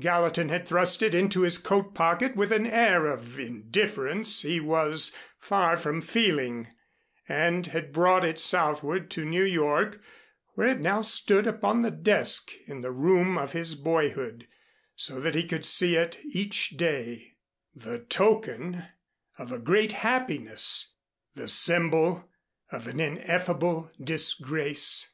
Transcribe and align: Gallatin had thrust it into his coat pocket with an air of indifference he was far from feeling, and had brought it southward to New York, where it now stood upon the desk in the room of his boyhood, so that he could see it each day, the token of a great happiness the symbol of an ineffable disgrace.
Gallatin 0.00 0.48
had 0.48 0.66
thrust 0.66 1.02
it 1.02 1.14
into 1.14 1.42
his 1.42 1.58
coat 1.58 1.92
pocket 1.94 2.34
with 2.34 2.50
an 2.50 2.66
air 2.66 3.04
of 3.04 3.38
indifference 3.38 4.40
he 4.40 4.58
was 4.58 5.14
far 5.38 5.76
from 5.76 6.00
feeling, 6.00 6.68
and 7.28 7.66
had 7.66 7.92
brought 7.92 8.24
it 8.24 8.40
southward 8.40 9.10
to 9.10 9.26
New 9.26 9.42
York, 9.44 10.00
where 10.54 10.68
it 10.68 10.80
now 10.80 11.02
stood 11.02 11.46
upon 11.46 11.82
the 11.82 11.90
desk 11.90 12.52
in 12.66 12.80
the 12.80 12.90
room 12.90 13.36
of 13.36 13.52
his 13.52 13.74
boyhood, 13.74 14.48
so 14.96 15.20
that 15.20 15.34
he 15.34 15.46
could 15.46 15.66
see 15.66 15.94
it 15.96 16.18
each 16.30 16.70
day, 16.78 17.36
the 17.74 17.98
token 17.98 18.86
of 19.38 19.52
a 19.52 19.58
great 19.58 19.92
happiness 19.92 20.94
the 21.34 21.48
symbol 21.48 22.30
of 22.70 22.86
an 22.86 22.98
ineffable 22.98 23.90
disgrace. 24.02 25.10